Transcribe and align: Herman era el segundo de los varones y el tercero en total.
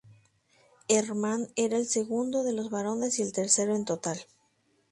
Herman 0.87 1.49
era 1.55 1.77
el 1.77 1.85
segundo 1.85 2.41
de 2.41 2.53
los 2.53 2.71
varones 2.71 3.19
y 3.19 3.21
el 3.21 3.33
tercero 3.33 3.75
en 3.75 3.85
total. 3.85 4.19